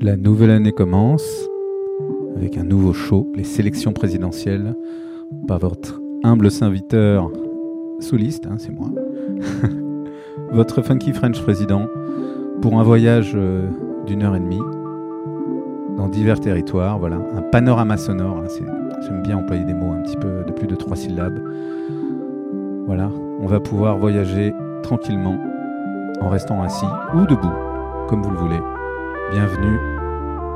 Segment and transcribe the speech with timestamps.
[0.00, 1.28] La nouvelle année commence
[2.36, 4.76] avec un nouveau show, les sélections présidentielles,
[5.48, 7.30] par votre humble serviteur
[7.98, 8.88] souliste, hein, c'est moi,
[10.52, 11.86] votre funky French président,
[12.62, 13.68] pour un voyage euh,
[14.06, 14.62] d'une heure et demie
[15.96, 16.98] dans divers territoires.
[17.00, 18.38] Voilà, un panorama sonore.
[18.38, 18.64] hein,
[19.02, 21.40] J'aime bien employer des mots un petit peu de plus de trois syllabes.
[22.86, 23.10] Voilà,
[23.40, 25.38] on va pouvoir voyager tranquillement
[26.20, 27.52] en restant assis ou debout,
[28.08, 28.60] comme vous le voulez.
[29.30, 29.78] Bienvenue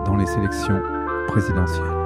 [0.06, 0.80] dans les sélections
[1.28, 2.01] présidentielles.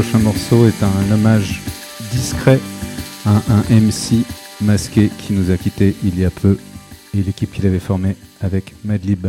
[0.00, 1.60] Prochain morceau est un hommage
[2.12, 2.60] discret
[3.26, 4.24] à un MC
[4.60, 6.56] masqué qui nous a quitté il y a peu
[7.16, 9.26] et l'équipe qu'il avait formée avec Madlib.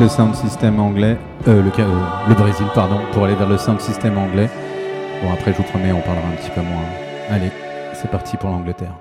[0.00, 3.80] Le sound system anglais, euh, le, euh, le Brésil, pardon, pour aller vers le sound
[3.80, 4.48] system anglais.
[5.22, 6.84] Bon, après, je vous promets, on parlera un petit peu moins.
[7.28, 7.50] Allez,
[7.92, 8.94] c'est parti pour l'Angleterre.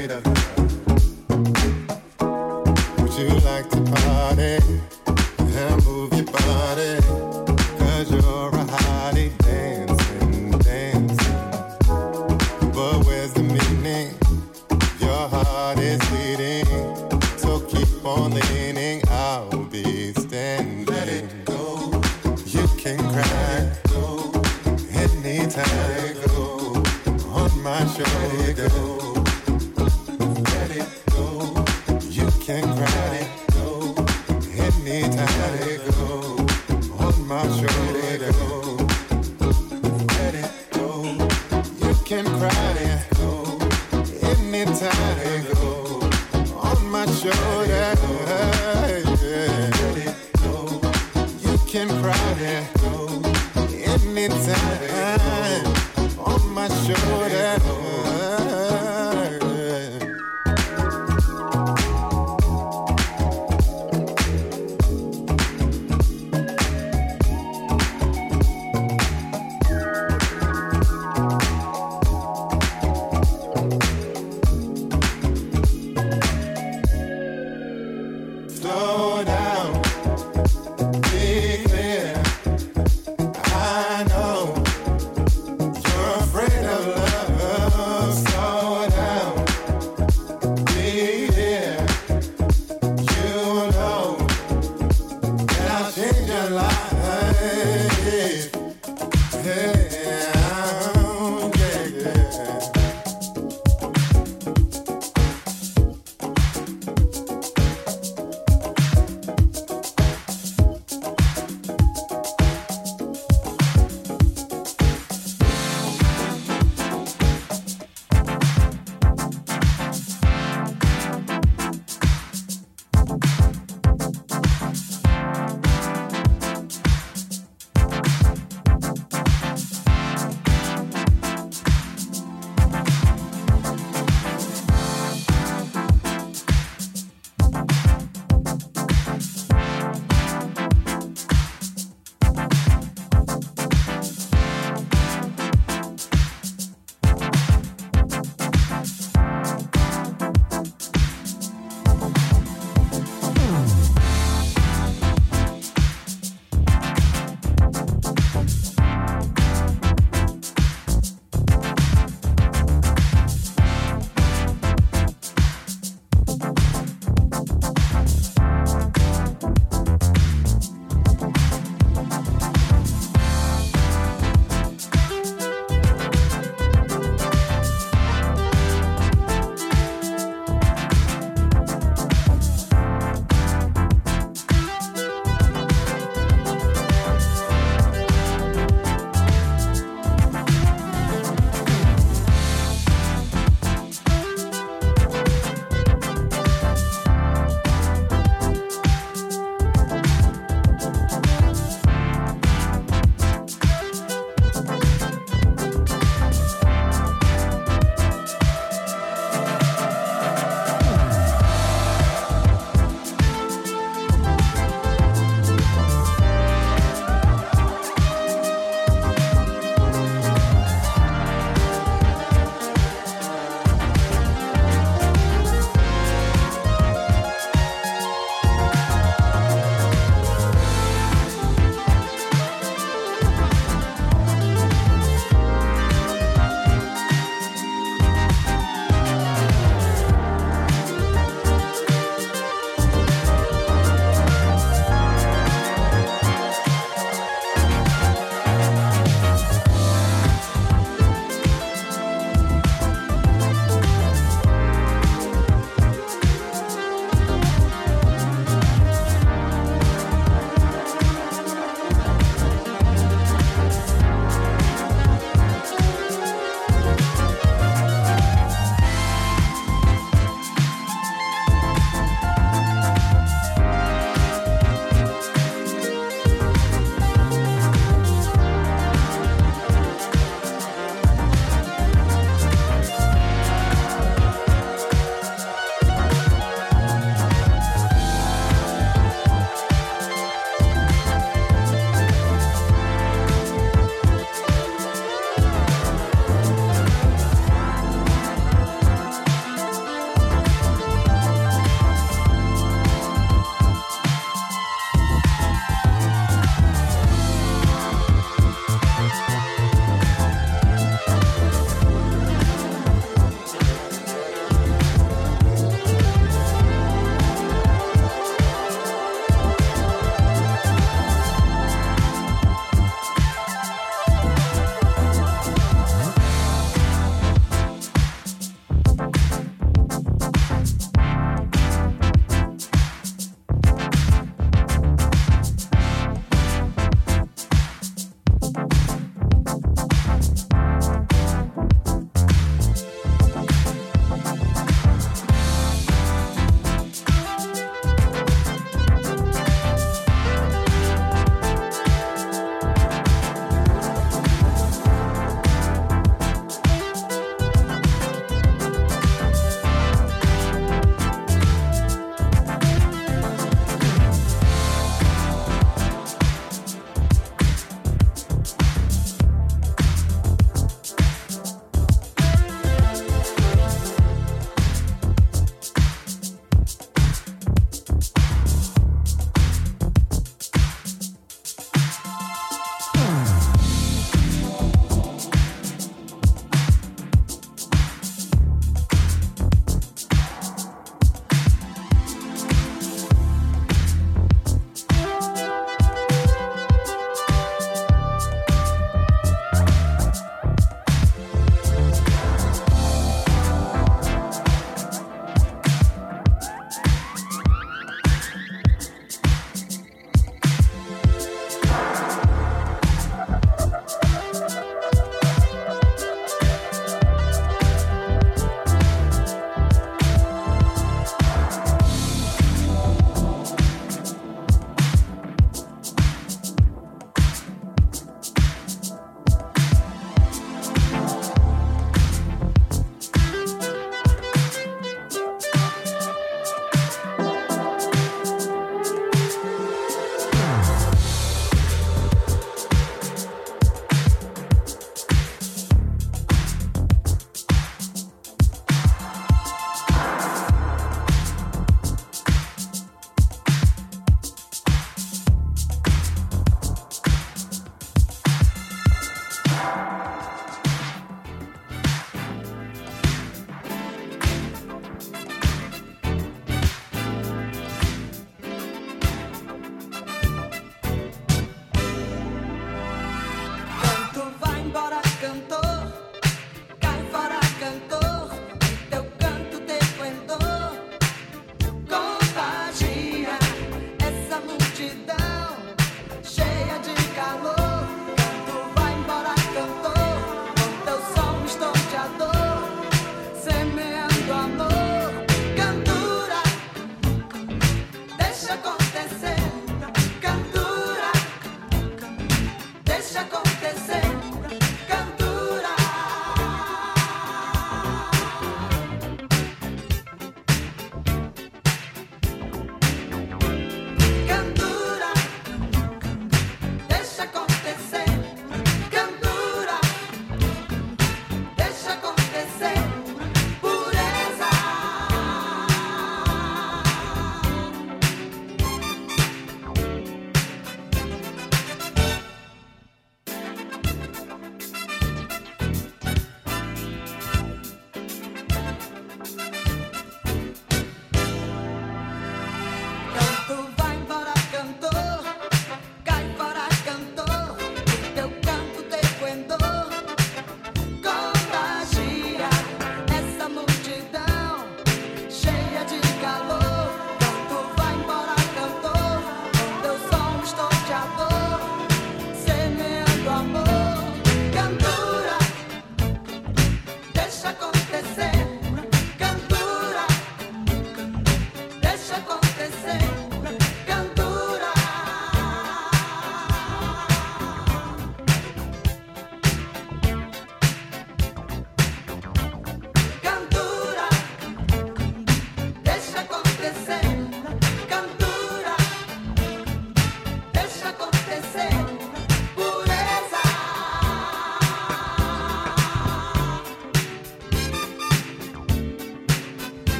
[0.00, 0.49] You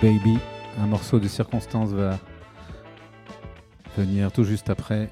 [0.00, 0.38] Baby.
[0.78, 2.18] Un morceau de circonstance va
[3.98, 5.10] venir tout juste après.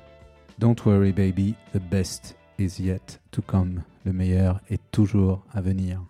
[0.58, 3.82] Don't worry baby, the best is yet to come.
[4.06, 6.00] Le meilleur est toujours à venir.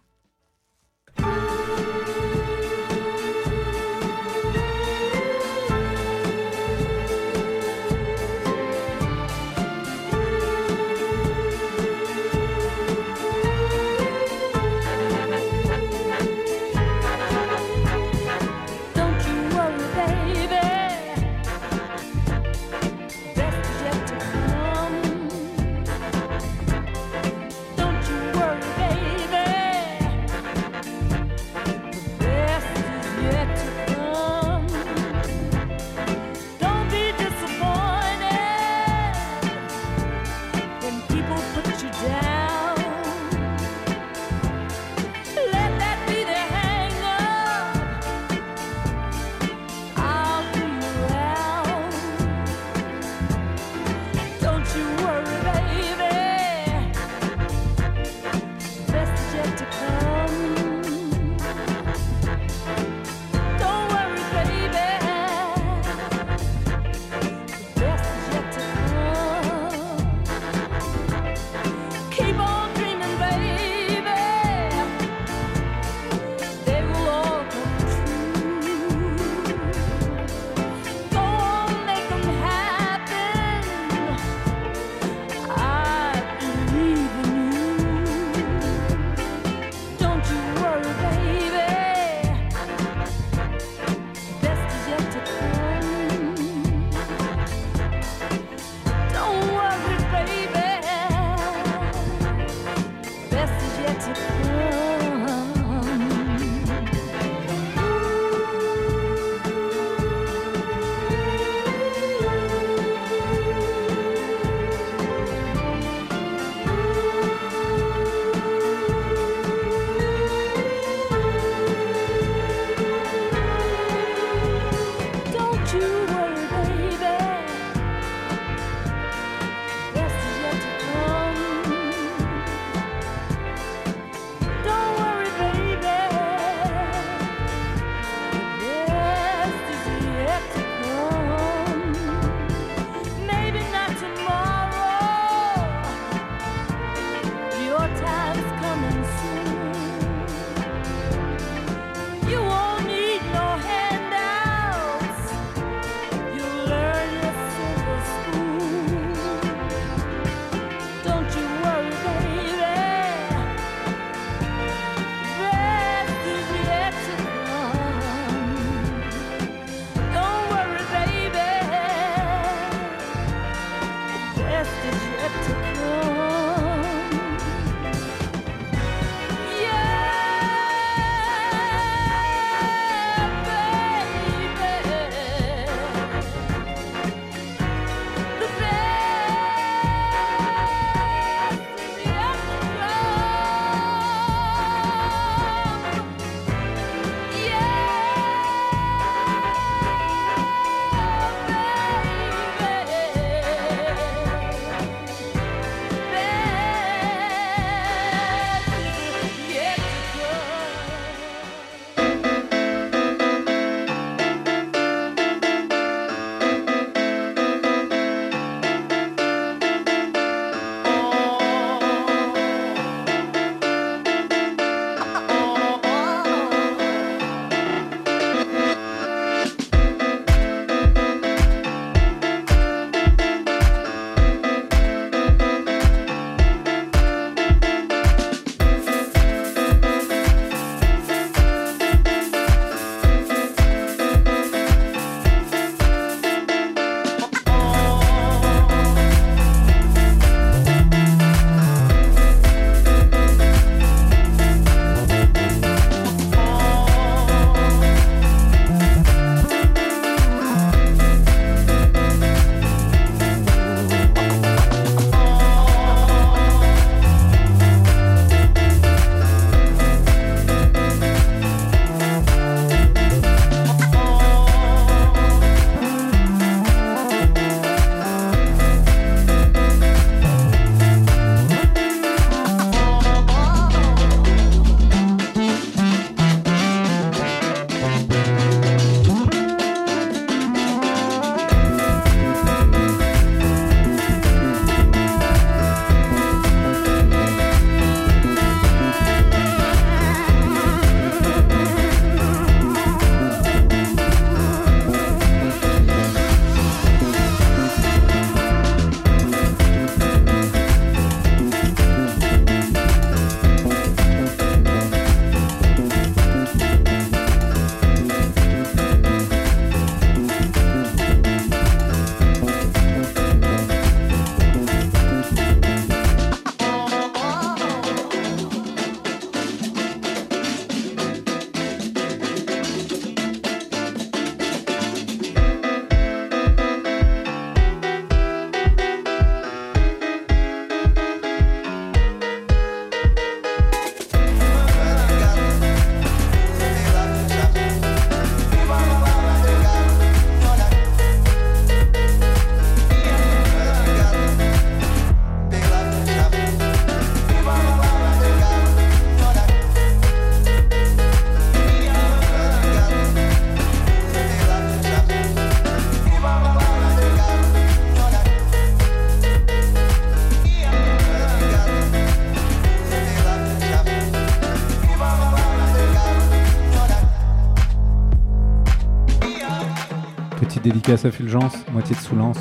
[380.90, 382.38] À Fulgence, moitié de Soulance,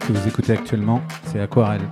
[0.00, 1.82] que vous écoutez actuellement, c'est Aquarelle.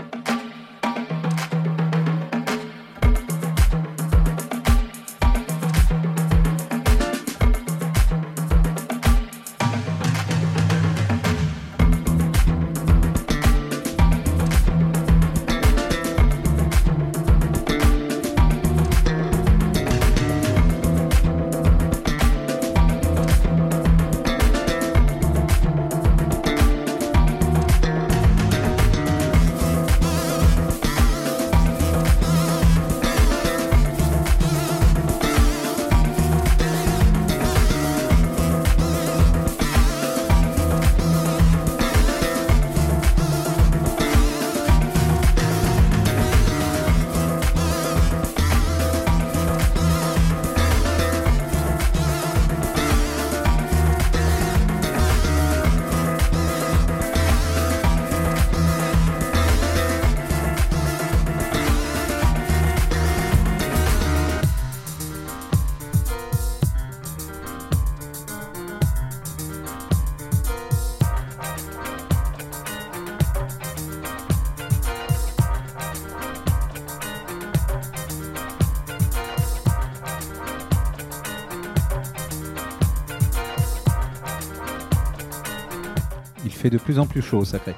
[86.62, 87.74] Fait de plus en plus chaud au sacré.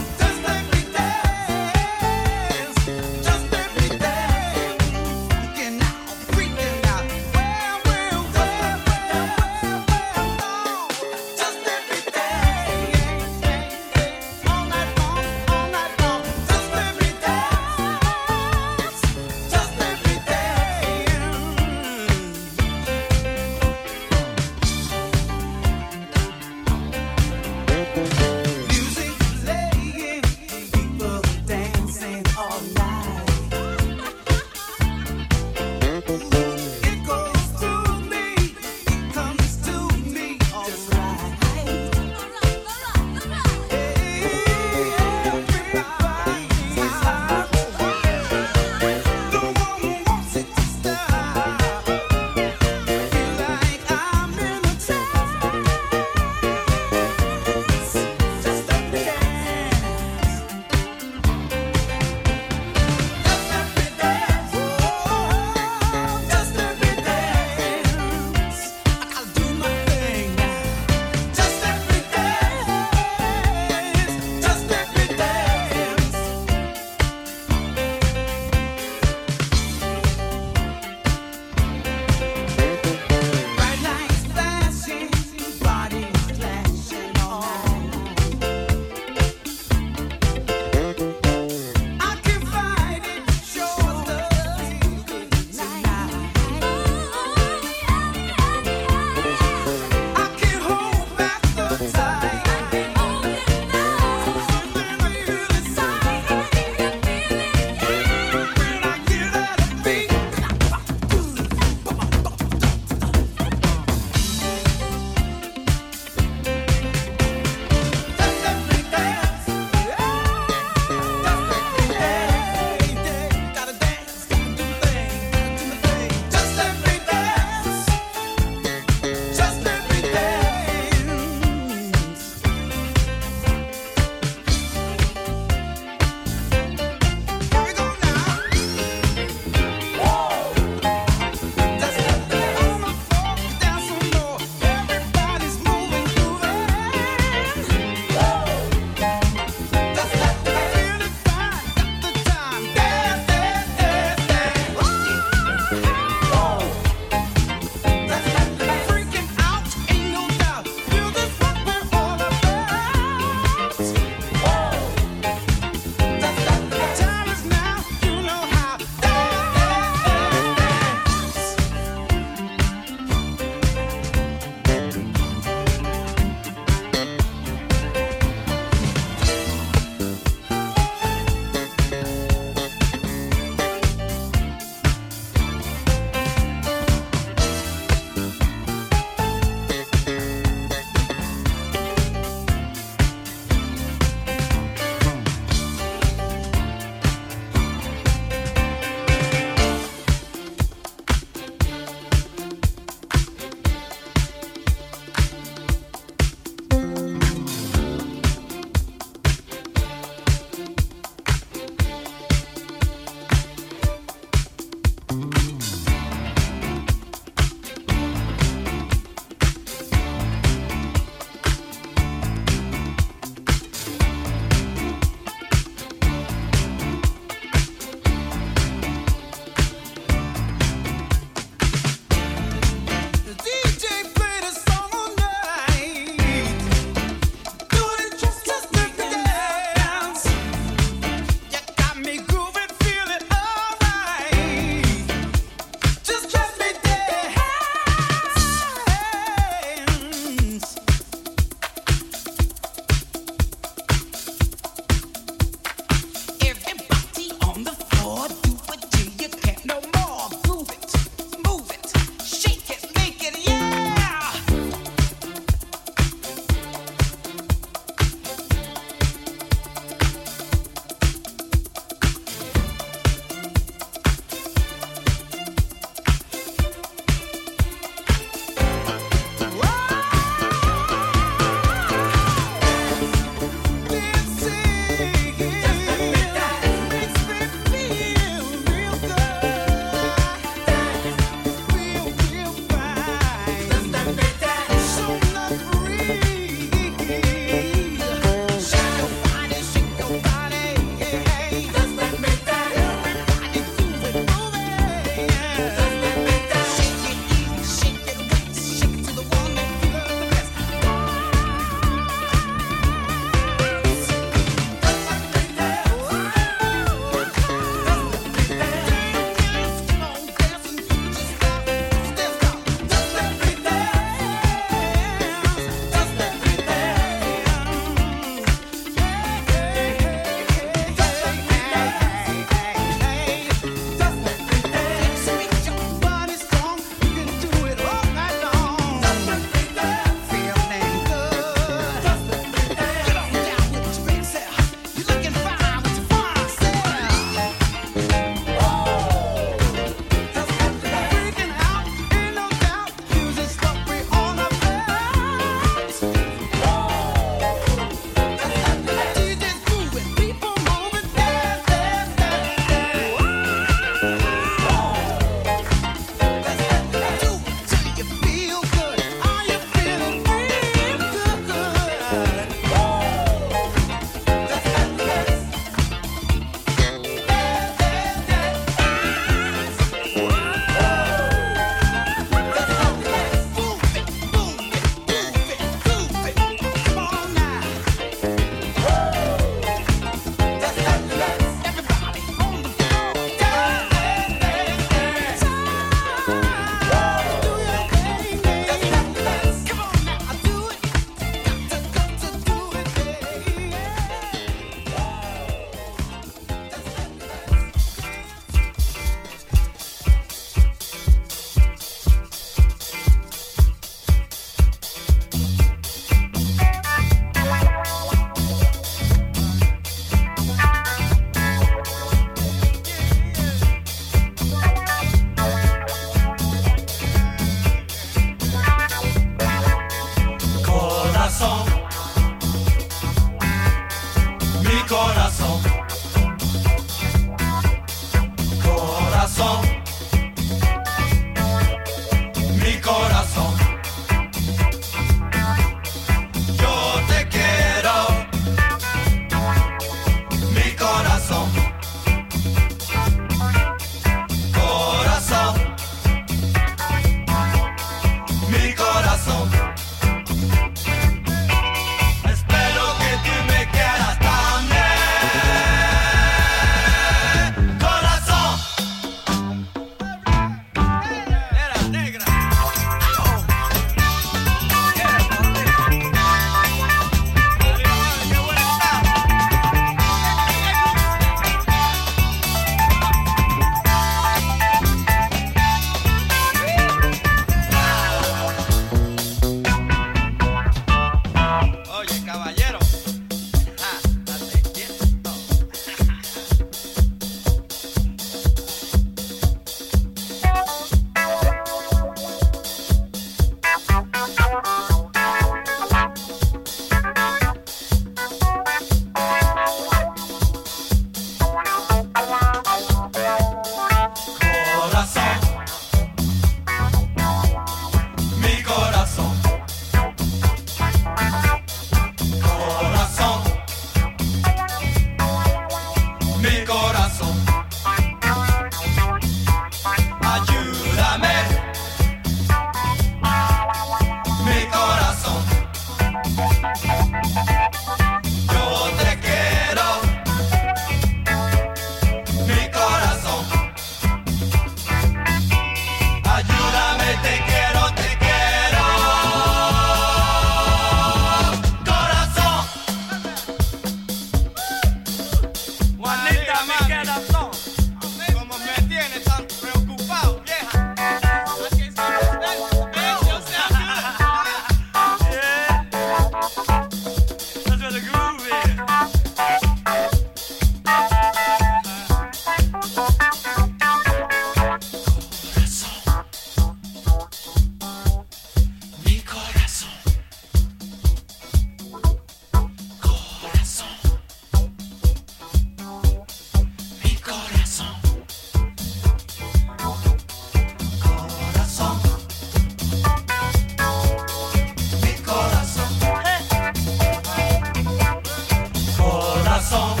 [599.71, 600.00] song.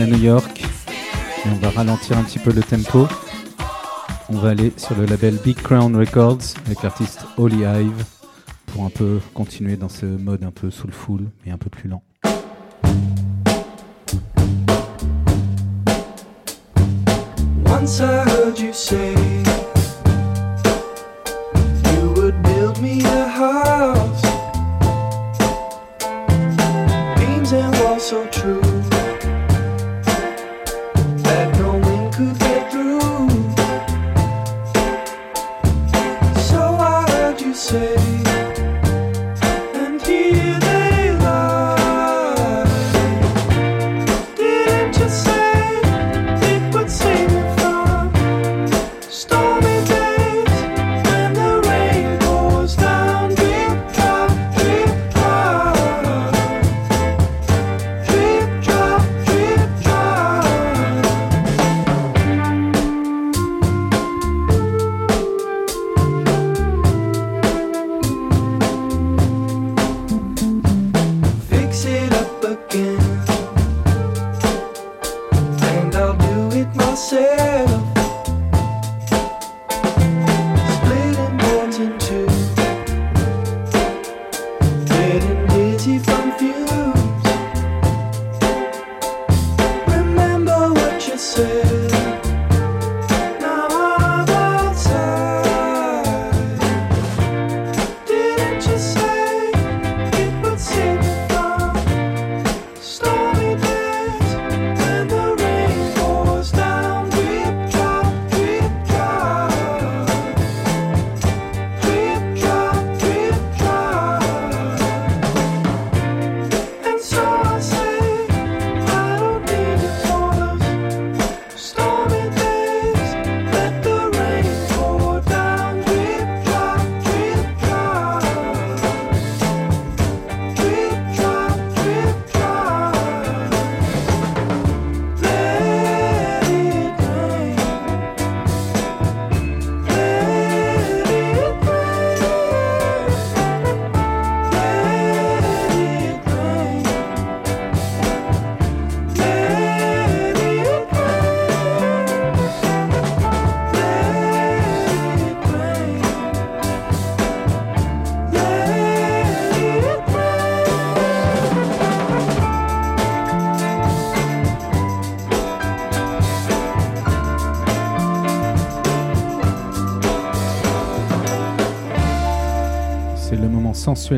[0.00, 0.64] à New York
[1.44, 3.06] et on va ralentir un petit peu le tempo.
[4.28, 8.04] On va aller sur le label Big Crown Records avec l'artiste Holly Hive
[8.66, 12.02] pour un peu continuer dans ce mode un peu soulful mais un peu plus lent.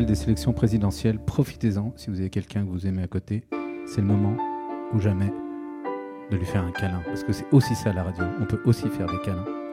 [0.04, 1.18] des sélections présidentielles.
[1.18, 3.44] Profitez-en si vous avez quelqu'un que vous aimez à côté.
[3.86, 4.36] C'est le moment
[4.92, 5.32] ou jamais
[6.30, 7.02] de lui faire un câlin.
[7.06, 8.24] Parce que c'est aussi ça la radio.
[8.40, 9.65] On peut aussi faire des câlins.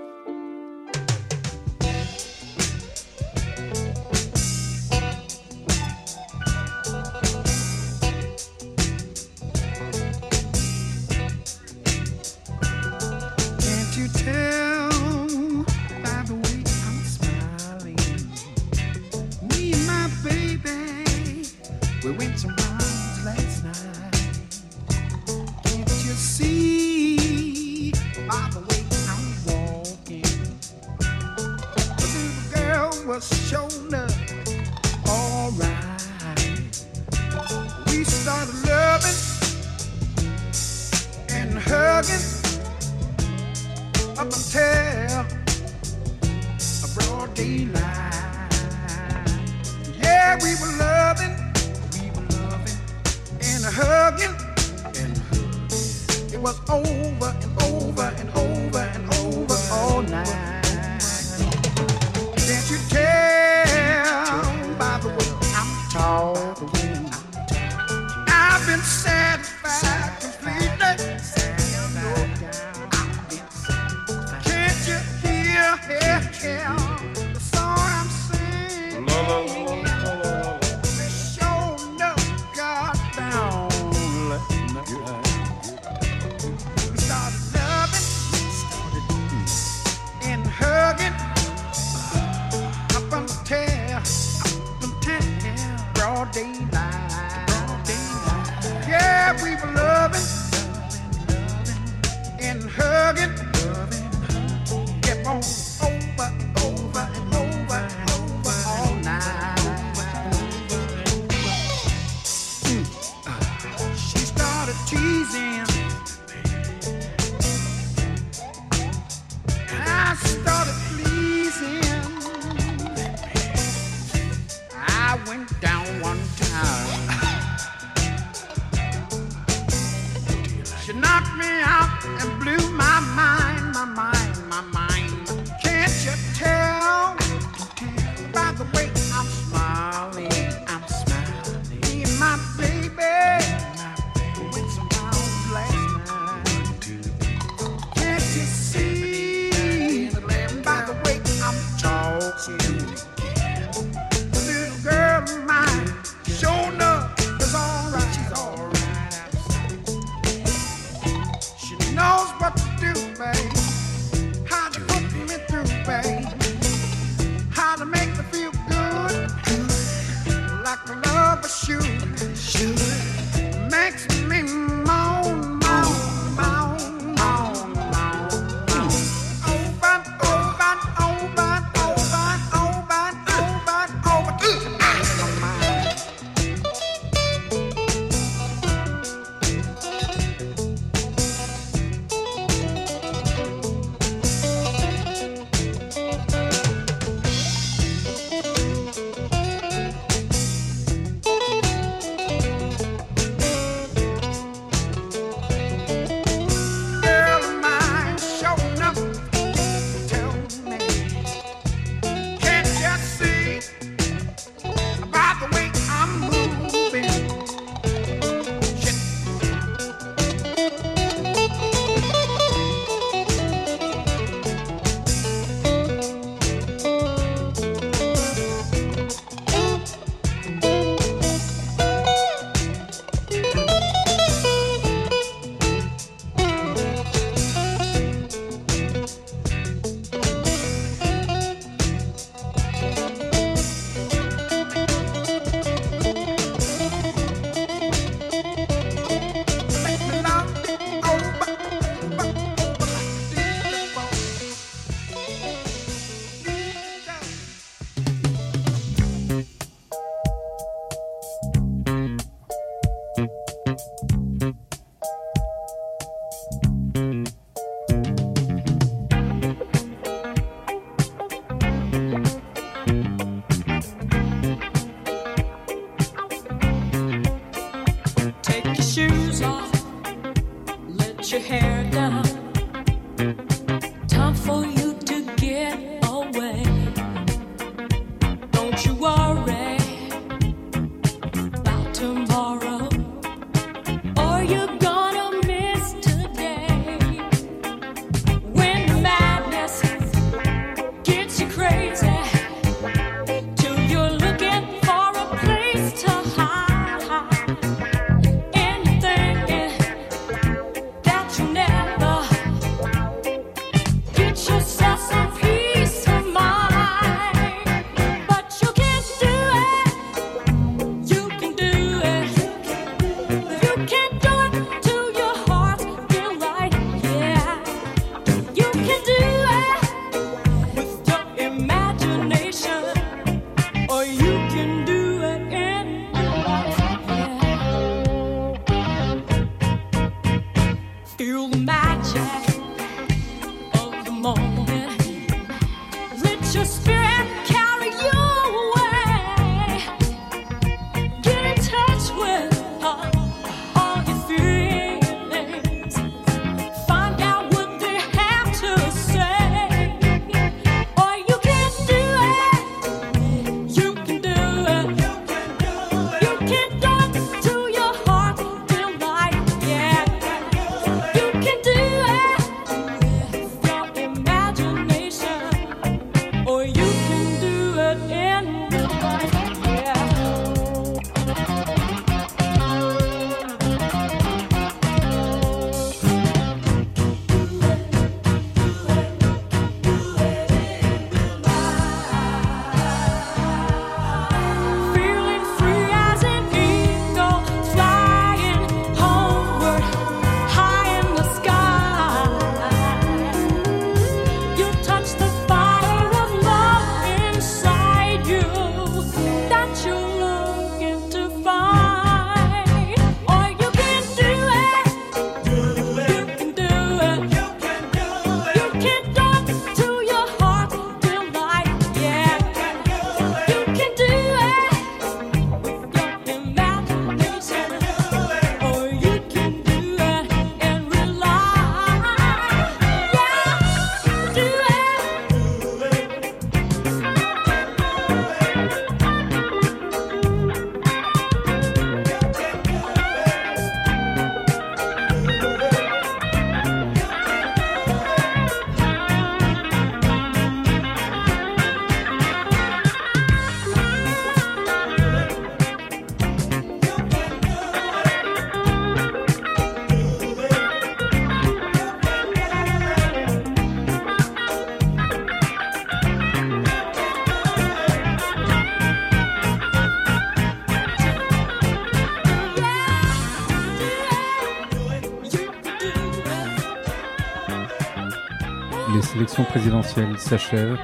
[479.34, 480.77] Sélection présidentielle s'achève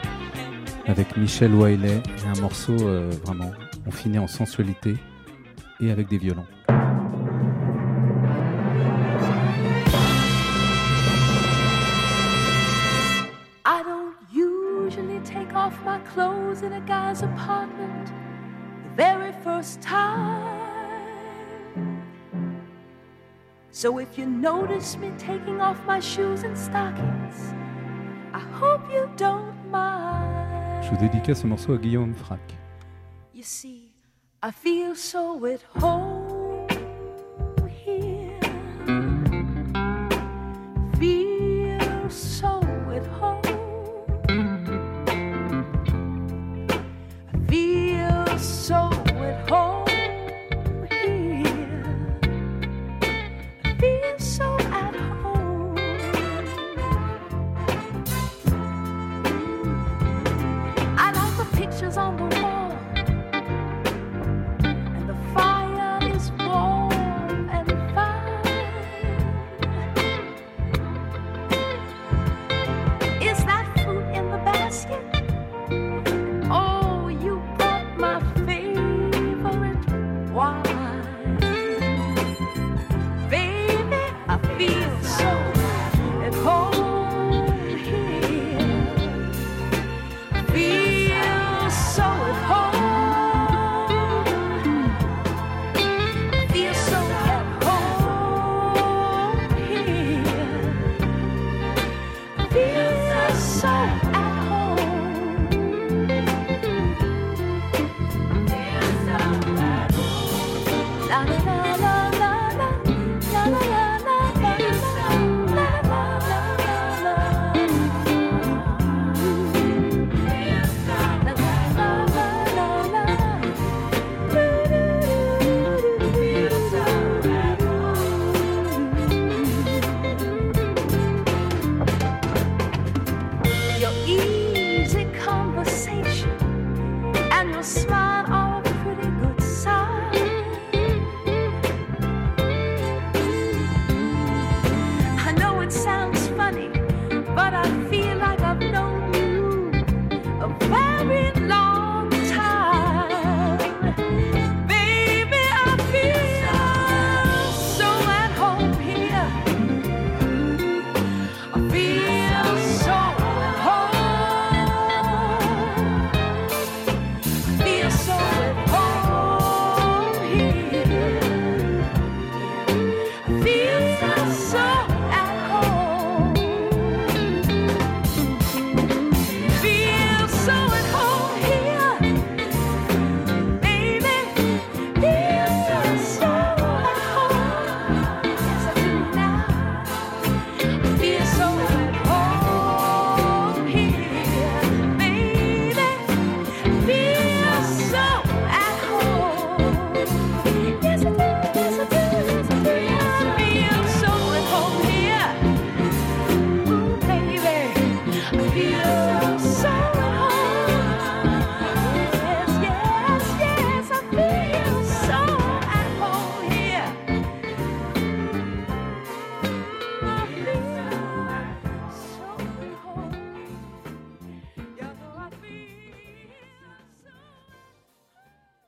[0.88, 3.51] avec Michel Wiley et un morceau euh, vraiment,
[3.85, 4.97] on finit en sensualité
[5.80, 6.47] et avec des violons.
[13.67, 18.07] I don't usually take off my clothes in a guy's apartment
[18.84, 20.57] the very first time.
[23.69, 27.48] So if you notice me taking off my shoes and stockings,
[30.81, 32.40] Je vous dédicace ce morceau à Guillaume Frac.
[33.34, 33.91] You see,
[34.44, 36.68] I feel so at home
[37.68, 38.40] here.
[40.99, 42.60] Feel so
[42.91, 43.41] at home.
[47.34, 48.90] I feel so